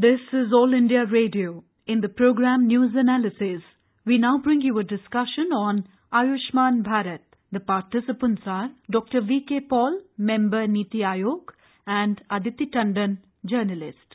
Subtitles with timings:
[0.00, 1.64] This is All India Radio.
[1.88, 3.62] In the program News Analysis,
[4.06, 7.18] we now bring you a discussion on Ayushman Bharat.
[7.50, 9.22] The participants are Dr.
[9.22, 9.44] V.
[9.48, 9.58] K.
[9.68, 11.48] Paul, Member Niti Aayog,
[11.84, 14.14] and Aditi Tandon, Journalist.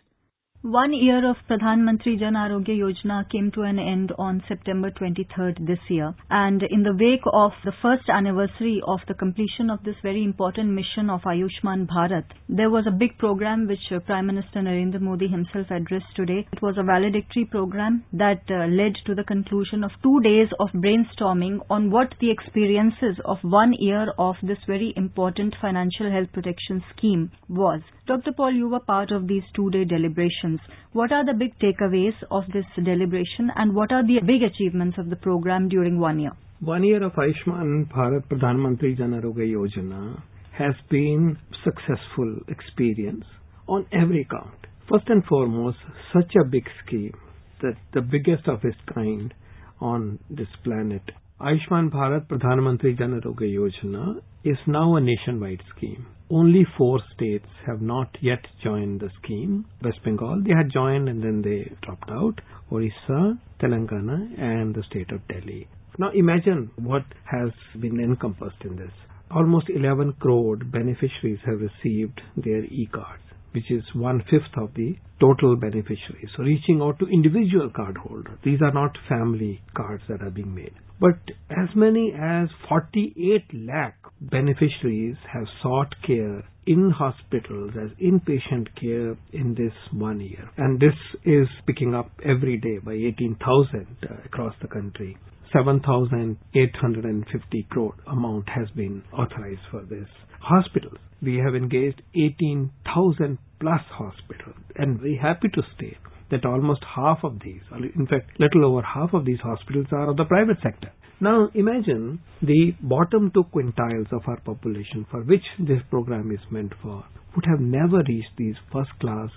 [0.65, 5.67] One year of Pradhan Mantri Jan Arogya Yojana came to an end on September 23rd
[5.67, 6.15] this year.
[6.29, 10.70] And in the wake of the first anniversary of the completion of this very important
[10.70, 15.28] mission of Ayushman Bharat, there was a big program which uh, Prime Minister Narendra Modi
[15.28, 16.48] himself addressed today.
[16.53, 20.70] It was a valedictory program that uh, led to the conclusion of two days of
[20.70, 26.81] brainstorming on what the experiences of one year of this very important financial health protection
[26.95, 27.81] scheme was.
[28.05, 28.34] Dr.
[28.35, 30.52] Paul, you were part of these two-day deliberations.
[30.91, 35.09] What are the big takeaways of this deliberation and what are the big achievements of
[35.09, 36.31] the program during one year?
[36.59, 40.21] One year of Ayushman Bharat Pradhan Mantri Jan Yojana
[40.57, 43.26] has been successful experience
[43.67, 44.67] on every count.
[44.89, 45.77] First and foremost,
[46.13, 47.15] such a big scheme
[47.62, 49.34] that the biggest of its kind
[49.81, 51.01] on this planet.
[51.41, 56.05] Ayushman Bharat Pradhan Mantri Jan Yojana is now a nationwide scheme.
[56.35, 59.65] Only four states have not yet joined the scheme.
[59.84, 62.41] West Bengal, they had joined and then they dropped out.
[62.71, 65.67] Orissa, Telangana, and the state of Delhi.
[66.00, 68.92] Now imagine what has been encompassed in this.
[69.30, 73.22] Almost 11 crore beneficiaries have received their e-cards
[73.53, 76.30] which is one-fifth of the total beneficiaries.
[76.36, 78.42] So reaching out to individual cardholders.
[78.44, 80.73] These are not family cards that are being made.
[81.04, 89.18] But as many as 48 lakh beneficiaries have sought care in hospitals as inpatient care
[89.34, 90.50] in this one year.
[90.56, 95.18] And this is picking up every day by 18,000 uh, across the country.
[95.52, 100.08] 7,850 crore amount has been authorized for this.
[100.40, 105.98] Hospitals, we have engaged 18,000 plus hospitals and very happy to state
[106.34, 107.62] that almost half of these,
[107.95, 110.92] in fact, little over half of these hospitals are of the private sector.
[111.22, 116.74] Now imagine the bottom two quintiles of our population for which this program is meant
[116.81, 119.30] for would have never reached these first class,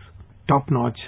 [0.48, 0.98] top notch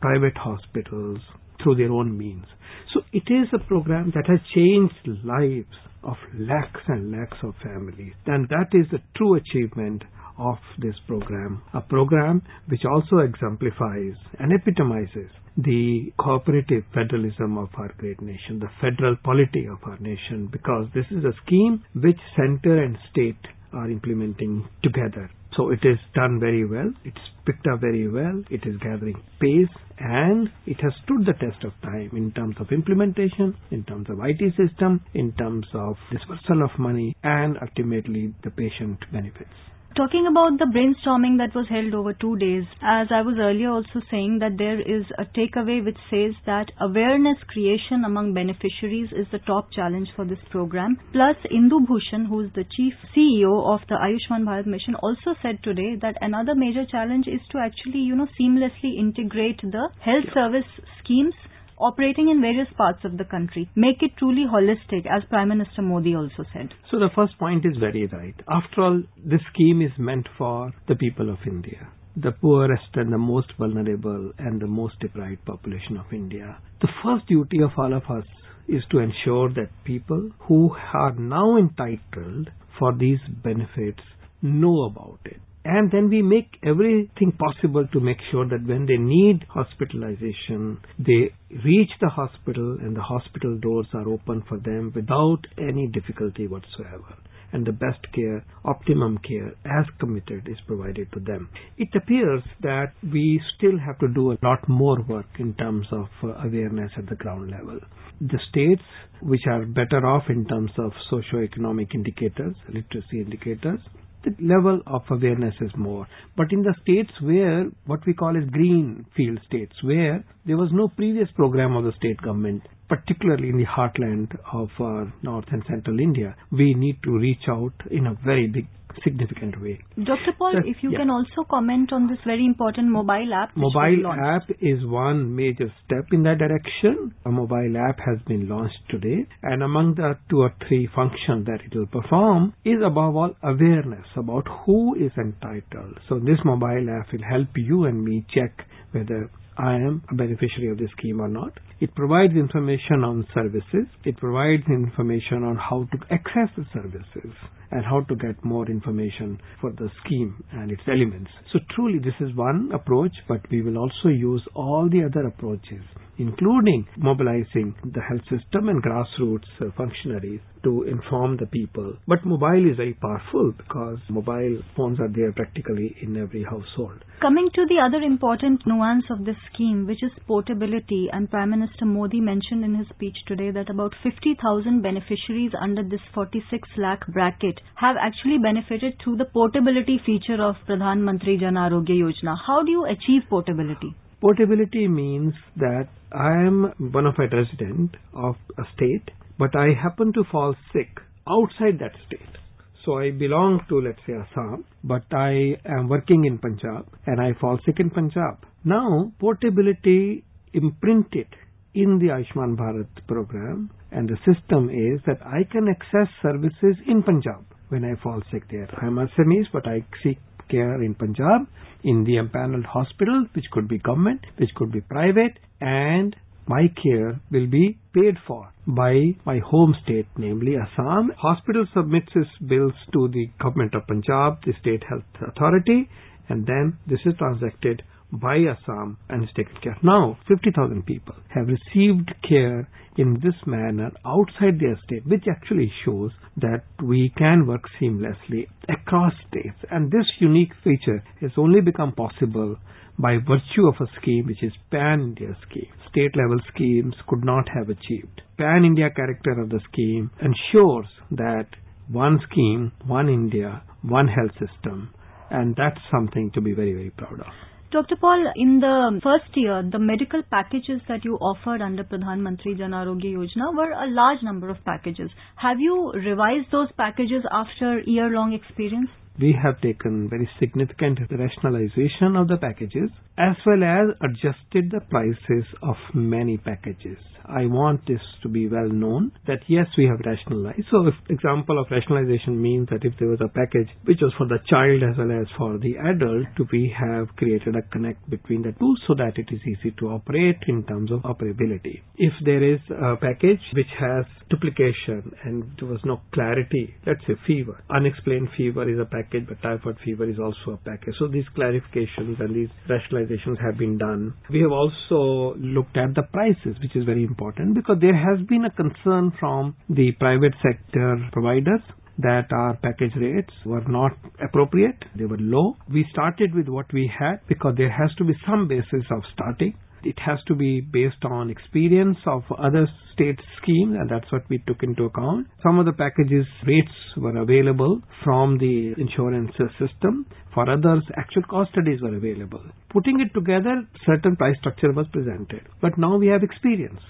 [0.00, 1.20] private hospitals
[1.62, 2.44] through their own means.
[2.92, 8.12] So it is a program that has changed lives of lakhs and lakhs of families.
[8.26, 10.02] And that is the true achievement
[10.38, 17.92] of this program, a program which also exemplifies and epitomizes the cooperative federalism of our
[17.98, 22.82] great nation, the federal polity of our nation, because this is a scheme which center
[22.82, 23.38] and state
[23.72, 25.30] are implementing together.
[25.56, 26.92] So it is done very well.
[27.04, 27.16] It's
[27.46, 28.42] picked up very well.
[28.50, 32.70] It is gathering pace and it has stood the test of time in terms of
[32.72, 38.50] implementation, in terms of IT system, in terms of dispersal of money and ultimately the
[38.50, 39.48] patient benefits.
[39.96, 44.02] Talking about the brainstorming that was held over two days, as I was earlier also
[44.10, 49.38] saying that there is a takeaway which says that awareness creation among beneficiaries is the
[49.38, 50.98] top challenge for this program.
[51.12, 55.62] Plus, Indu Bhushan, who is the chief CEO of the Ayushman Bharat Mission, also said
[55.64, 60.68] today that another major challenge is to actually, you know, seamlessly integrate the health service
[61.02, 61.32] schemes
[61.78, 63.70] operating in various parts of the country.
[63.74, 66.68] Make it truly holistic, as Prime Minister Modi also said.
[66.90, 68.34] So the first point is very right.
[68.48, 73.18] After all, this scheme is meant for the people of India the poorest and the
[73.18, 76.56] most vulnerable and the most deprived population of India.
[76.80, 78.24] The first duty of all of us
[78.68, 82.48] is to ensure that people who are now entitled
[82.78, 84.00] for these benefits
[84.40, 88.96] know about it and then we make everything possible to make sure that when they
[88.96, 91.34] need hospitalization, they
[91.64, 97.16] reach the hospital and the hospital doors are open for them without any difficulty whatsoever.
[97.52, 101.48] And the best care, optimum care, as committed, is provided to them.
[101.78, 106.06] It appears that we still have to do a lot more work in terms of
[106.22, 107.80] uh, awareness at the ground level.
[108.20, 108.82] The states
[109.20, 113.80] which are better off in terms of socio-economic indicators, literacy indicators,
[114.26, 116.06] the level of awareness is more.
[116.36, 120.70] But in the states where what we call as green field states, where there was
[120.72, 125.62] no previous program of the state government, particularly in the heartland of uh, north and
[125.68, 128.66] central India, we need to reach out in a very big
[129.04, 129.80] significant way.
[129.96, 130.32] Dr.
[130.38, 130.98] Paul, so, if you yeah.
[130.98, 133.56] can also comment on this very important mobile app.
[133.56, 137.14] Mobile app is one major step in that direction.
[137.24, 141.60] A mobile app has been launched today and among the two or three functions that
[141.64, 145.98] it will perform is above all awareness about who is entitled.
[146.08, 150.70] So this mobile app will help you and me check whether I am a beneficiary
[150.70, 151.52] of this scheme or not.
[151.80, 153.86] It provides information on services.
[154.04, 157.32] It provides information on how to access the services
[157.70, 161.30] and how to get more information for the scheme and its elements.
[161.52, 165.82] So truly this is one approach, but we will also use all the other approaches
[166.18, 171.96] including mobilizing the health system and grassroots uh, functionaries to inform the people.
[172.08, 177.04] But mobile is very powerful because mobile phones are there practically in every household.
[177.20, 181.84] Coming to the other important nuance of this scheme, which is portability, and Prime Minister
[181.84, 187.60] Modi mentioned in his speech today that about 50,000 beneficiaries under this 46 lakh bracket
[187.76, 192.36] have actually benefited through the portability feature of Pradhan Mantri Jan Arogya Yojana.
[192.46, 193.94] How do you achieve portability?
[194.20, 200.24] Portability means that I am bona fide resident of a state, but I happen to
[200.32, 200.88] fall sick
[201.28, 202.38] outside that state.
[202.84, 207.38] So I belong to, let's say, Assam, but I am working in Punjab and I
[207.40, 208.38] fall sick in Punjab.
[208.64, 210.24] Now, portability
[210.54, 211.26] imprinted
[211.74, 217.02] in the Ayushman Bharat program and the system is that I can access services in
[217.02, 218.68] Punjab when I fall sick there.
[218.80, 220.18] I'm Assamese, but I seek
[220.48, 221.46] care in Punjab
[221.82, 226.16] in the empaneled hospital, which could be government, which could be private, and
[226.46, 231.12] my care will be paid for by my home state, namely Assam.
[231.18, 235.88] Hospital submits its bills to the government of Punjab, the state health authority,
[236.28, 239.76] and then this is transacted by Assam and is taken care.
[239.82, 246.12] Now, 50,000 people have received care in this manner outside their state, which actually shows
[246.36, 249.58] that we can work seamlessly across states.
[249.70, 252.56] And this unique feature has only become possible
[252.98, 255.68] by virtue of a scheme which is pan-India scheme.
[255.90, 258.22] State-level schemes could not have achieved.
[258.38, 261.46] Pan-India character of the scheme ensures that
[261.88, 264.90] one scheme, one India, one health system,
[265.30, 267.26] and that's something to be very, very proud of.
[267.72, 267.96] Dr.
[267.96, 272.70] Paul, in the first year, the medical packages that you offered under Pradhan Mantri Jan
[272.70, 275.10] Arogya Yojana were a large number of packages.
[275.34, 278.88] Have you revised those packages after year-long experience?
[279.18, 285.44] We have taken very significant rationalization of the packages as well as adjusted the prices
[285.62, 286.98] of many packages.
[287.28, 290.66] I want this to be well known that yes, we have rationalized.
[290.70, 294.26] So, if example of rationalization means that if there was a package which was for
[294.28, 298.52] the child as well as for the adult, we have created a connect between the
[298.52, 301.82] two so that it is easy to operate in terms of operability.
[301.96, 307.14] If there is a package which has duplication and there was no clarity, let's say
[307.26, 310.94] fever, unexplained fever is a package, but typhoid fever is also a package.
[310.98, 314.14] So these clarifications and these rationalizations have been done.
[314.30, 318.44] We have also looked at the prices, which is very important because there has been
[318.44, 321.60] a concern from the private sector providers
[321.98, 323.92] that our package rates were not
[324.22, 324.76] appropriate.
[324.96, 325.56] They were low.
[325.72, 329.54] We started with what we had because there has to be some basis of starting.
[329.86, 334.42] It has to be based on experience of other state schemes and that's what we
[334.46, 335.28] took into account.
[335.42, 339.30] Some of the packages rates were available from the insurance
[339.60, 340.06] system.
[340.34, 342.42] For others, actual cost studies were available.
[342.70, 345.42] Putting it together, certain price structure was presented.
[345.62, 346.80] But now we have experience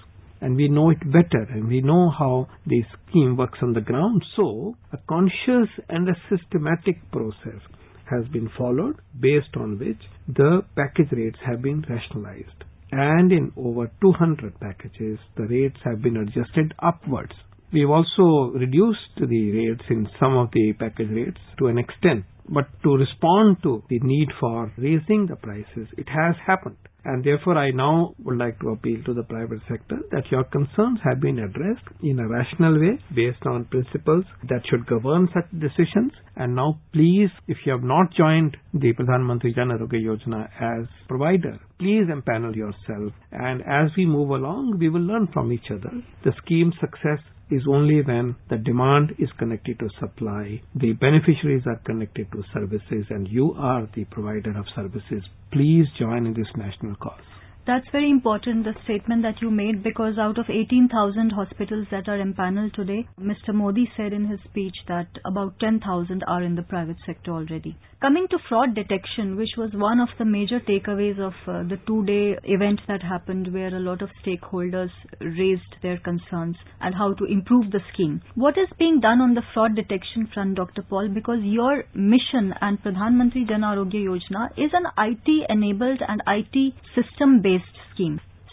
[0.41, 4.23] and we know it better and we know how the scheme works on the ground.
[4.35, 7.61] So, a conscious and a systematic process
[8.09, 12.63] has been followed based on which the package rates have been rationalized.
[12.91, 17.33] And in over 200 packages, the rates have been adjusted upwards.
[17.73, 22.23] We've also reduced the rates in some of the package rates to an extent.
[22.49, 26.77] But to respond to the need for raising the prices, it has happened.
[27.07, 30.99] And therefore, I now would like to appeal to the private sector that your concerns
[31.05, 36.11] have been addressed in a rational way based on principles that should govern such decisions.
[36.35, 40.87] And now, please, if you have not joined the Pradhan Mantri Jan Arogya Yojana as
[41.07, 43.13] provider, please empanel yourself.
[43.31, 45.91] And as we move along, we will learn from each other.
[46.25, 47.19] The scheme success
[47.49, 53.05] is only when the demand is connected to supply, the beneficiaries are connected to services,
[53.09, 55.23] and you are the provider of services.
[55.53, 57.36] Please join in this national cause.
[57.67, 62.17] That's very important, the statement that you made, because out of 18,000 hospitals that are
[62.17, 63.53] empaneled today, Mr.
[63.53, 67.75] Modi said in his speech that about 10,000 are in the private sector already.
[67.99, 72.37] Coming to fraud detection, which was one of the major takeaways of uh, the two-day
[72.43, 77.71] event that happened where a lot of stakeholders raised their concerns and how to improve
[77.71, 78.21] the scheme.
[78.35, 80.83] What is being done on the fraud detection front, Dr.
[80.83, 81.09] Paul?
[81.09, 87.56] Because your mission and Pradhan Mantri Jan Arogya Yojana is an IT-enabled and IT system-based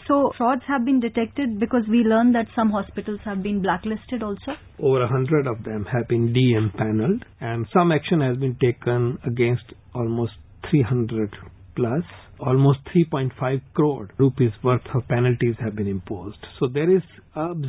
[0.07, 4.53] So frauds have been detected because we learned that some hospitals have been blacklisted also.
[4.79, 9.65] Over a hundred of them have been de-empaneled and some action has been taken against
[9.93, 10.33] almost
[10.69, 11.35] 300
[11.75, 12.03] plus
[12.39, 16.37] almost 3.5 crore rupees worth of penalties have been imposed.
[16.59, 17.01] So there is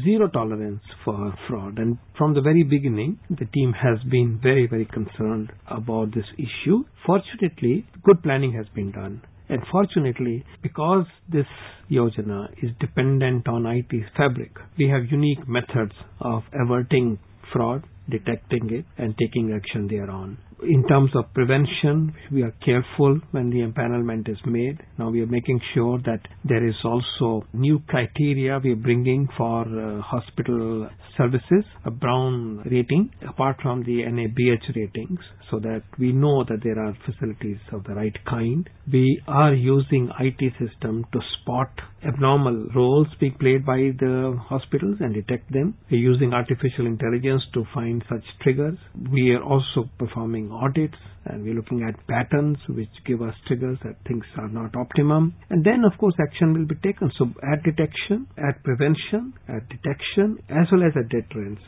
[0.04, 1.78] zero tolerance for fraud.
[1.78, 6.84] And from the very beginning, the team has been very, very concerned about this issue.
[7.04, 9.22] Fortunately, good planning has been done.
[9.48, 11.46] And fortunately, because this
[11.90, 17.18] Yojana is dependent on IT fabric, we have unique methods of averting
[17.52, 20.38] fraud, detecting it, and taking action thereon.
[20.62, 24.80] In terms of prevention, we are careful when the empanelment is made.
[24.98, 29.62] Now we are making sure that there is also new criteria we are bringing for
[29.68, 35.20] uh, hospital services, a brown rating apart from the NABH ratings
[35.50, 38.68] so that we know that there are facilities of the right kind.
[38.90, 41.70] We are using IT system to spot
[42.06, 45.74] abnormal roles being played by the hospitals and detect them.
[45.90, 48.78] We're using artificial intelligence to find such triggers.
[49.12, 53.96] We are also performing audits and we're looking at patterns which give us triggers that
[54.06, 55.34] things are not optimum.
[55.50, 57.10] And then, of course, action will be taken.
[57.18, 61.60] So, at detection, at prevention, at detection, as well as at deterrence,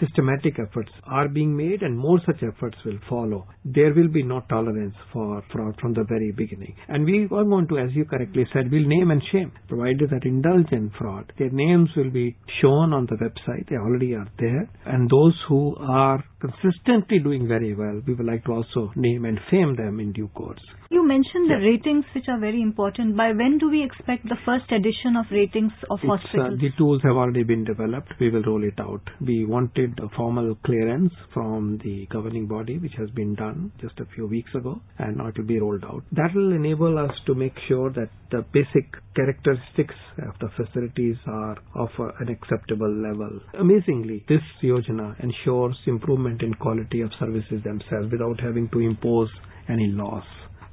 [0.00, 3.46] systematic efforts are being made and more such efforts will follow.
[3.64, 6.74] There will be no tolerance for fraud from the very beginning.
[6.88, 9.52] And we are going to, as you correctly said, we'll name and shame.
[9.68, 13.68] Providers that indulge in fraud, their names will be shown on the website.
[13.68, 14.68] They already are there.
[14.84, 19.38] And those who are consistently doing very well, we would like to also name and
[19.50, 20.60] fame them in due course.
[20.90, 23.16] You mentioned the ratings which are very important.
[23.16, 26.60] By when do we expect the first edition of ratings of It's, uh, hospitals?
[26.60, 28.12] the tools have already been developed.
[28.20, 29.02] We will roll it out.
[29.20, 34.06] We wanted a formal clearance from the governing body, which has been done just a
[34.14, 36.04] few weeks ago, and now it will be rolled out.
[36.12, 41.56] That will enable us to make sure that the basic characteristics of the facilities are
[41.74, 43.40] of uh, an acceptable level.
[43.58, 49.28] Amazingly, this Yojana ensures improvement in quality of services themselves without having to impose
[49.68, 50.24] any loss.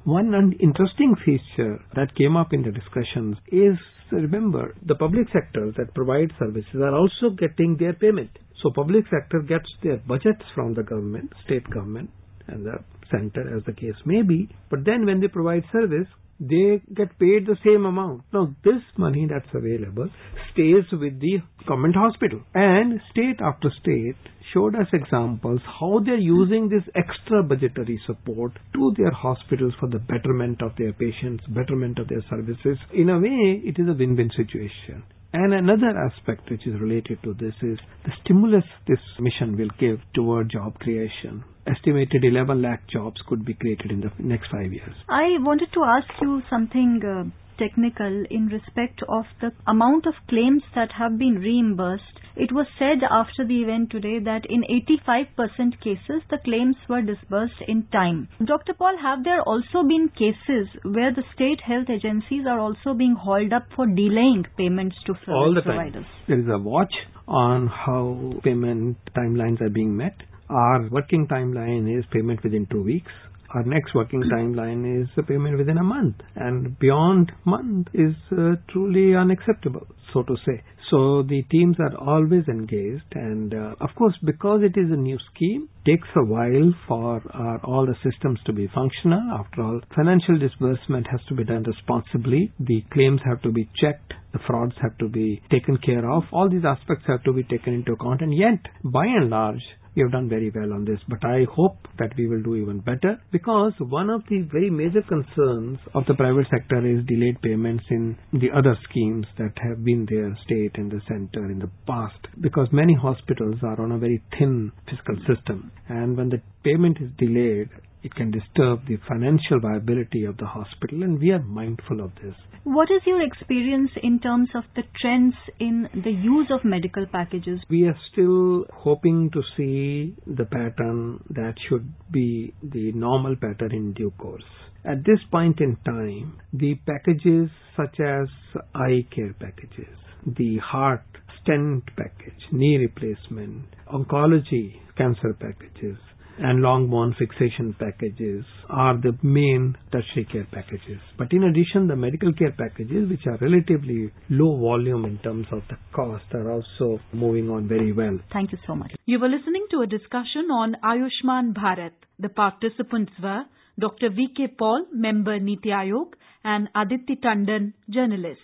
[0.04, 3.76] One interesting feature that came up in the discussions is
[4.10, 8.30] remember the public sector that provide services are also getting their payment.
[8.62, 12.10] So public sector gets their budgets from the government, state government
[12.46, 12.78] and the
[13.10, 14.48] center as the case may be.
[14.70, 16.06] But then when they provide service,
[16.40, 18.22] they get paid the same amount.
[18.32, 20.08] Now this money that's available
[20.52, 24.16] stays with the government hospital and state after state
[24.52, 29.98] showed us examples how they're using this extra budgetary support to their hospitals for the
[29.98, 32.78] betterment of their patients, betterment of their services.
[32.92, 35.02] In a way, it is a win-win situation.
[35.34, 39.98] And another aspect which is related to this is the stimulus this mission will give
[40.14, 41.42] toward job creation.
[41.66, 44.94] Estimated 11 lakh jobs could be created in the next five years.
[45.08, 47.24] I wanted to ask you something uh,
[47.58, 52.20] technical in respect of the amount of claims that have been reimbursed.
[52.36, 54.64] It was said after the event today that in
[55.08, 58.28] 85% cases the claims were disbursed in time.
[58.44, 58.74] Dr.
[58.74, 63.52] Paul, have there also been cases where the state health agencies are also being hauled
[63.52, 66.04] up for delaying payments to service All the providers?
[66.04, 66.24] time.
[66.26, 66.92] There is a watch
[67.28, 70.14] on how payment timelines are being met.
[70.50, 73.10] Our working timeline is payment within two weeks.
[73.54, 78.56] Our next working timeline is a payment within a month, and beyond month is uh,
[78.68, 80.62] truly unacceptable, so to say.
[80.90, 85.18] So the teams are always engaged, and uh, of course, because it is a new
[85.34, 89.20] scheme, takes a while for our, all the systems to be functional.
[89.38, 92.52] After all, financial disbursement has to be done responsibly.
[92.60, 94.14] The claims have to be checked.
[94.32, 96.24] The frauds have to be taken care of.
[96.32, 99.62] All these aspects have to be taken into account, and yet, by and large,
[99.94, 102.80] we have done very well on this, but I hope that we will do even
[102.80, 107.84] better because one of the very major concerns of the private sector is delayed payments
[107.90, 112.18] in the other schemes that have been there, state and the center in the past,
[112.40, 117.10] because many hospitals are on a very thin fiscal system, and when the payment is
[117.18, 117.68] delayed,
[118.04, 122.34] it can disturb the financial viability of the hospital, and we are mindful of this.
[122.64, 127.60] What is your experience in terms of the trends in the use of medical packages?
[127.68, 133.92] We are still hoping to see the pattern that should be the normal pattern in
[133.94, 134.44] due course.
[134.84, 138.28] At this point in time, the packages such as
[138.74, 139.96] eye care packages,
[140.26, 141.04] the heart
[141.42, 145.98] stent package, knee replacement, oncology cancer packages,
[146.38, 151.00] and long bone fixation packages are the main tertiary care packages.
[151.16, 155.62] But in addition, the medical care packages, which are relatively low volume in terms of
[155.68, 158.18] the cost, are also moving on very well.
[158.32, 158.92] Thank you so much.
[159.06, 161.92] You were listening to a discussion on Ayushman Bharat.
[162.18, 163.44] The participants were
[163.78, 164.10] Dr.
[164.10, 164.54] V.K.
[164.58, 166.14] Paul, member Niti Aayog,
[166.44, 168.40] and Aditi Tandon, journalist.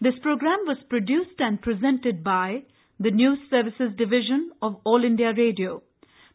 [0.00, 2.62] This program was produced and presented by
[3.00, 5.82] the News Services Division of All India Radio.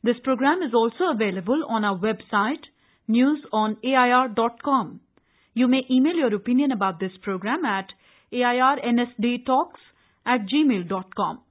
[0.04, 2.64] This program is also available on our website
[3.10, 5.00] newsonair.com.
[5.54, 7.88] You may email your opinion about this program at
[8.34, 9.82] airnsdtalks
[10.26, 11.42] at gmail.com.